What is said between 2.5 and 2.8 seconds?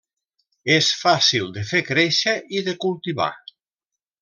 i de